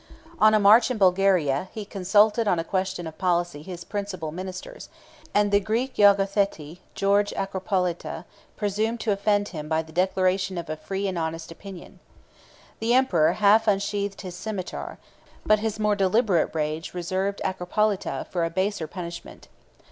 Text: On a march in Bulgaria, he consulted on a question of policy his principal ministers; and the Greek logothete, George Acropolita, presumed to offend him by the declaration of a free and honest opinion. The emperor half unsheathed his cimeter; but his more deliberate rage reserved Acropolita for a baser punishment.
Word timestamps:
On 0.39 0.55
a 0.55 0.59
march 0.59 0.89
in 0.89 0.97
Bulgaria, 0.97 1.69
he 1.73 1.85
consulted 1.85 2.47
on 2.47 2.57
a 2.57 2.63
question 2.63 3.05
of 3.05 3.19
policy 3.19 3.61
his 3.61 3.83
principal 3.83 4.31
ministers; 4.31 4.89
and 5.31 5.51
the 5.51 5.59
Greek 5.59 5.97
logothete, 5.97 6.79
George 6.95 7.31
Acropolita, 7.37 8.25
presumed 8.57 8.99
to 9.01 9.11
offend 9.11 9.49
him 9.49 9.69
by 9.69 9.83
the 9.83 9.91
declaration 9.93 10.57
of 10.57 10.71
a 10.71 10.75
free 10.75 11.07
and 11.07 11.19
honest 11.19 11.51
opinion. 11.51 11.99
The 12.79 12.95
emperor 12.95 13.33
half 13.33 13.67
unsheathed 13.67 14.21
his 14.21 14.33
cimeter; 14.35 14.97
but 15.45 15.59
his 15.59 15.77
more 15.79 15.95
deliberate 15.95 16.49
rage 16.55 16.95
reserved 16.95 17.39
Acropolita 17.45 18.25
for 18.31 18.43
a 18.43 18.49
baser 18.49 18.87
punishment. 18.87 19.49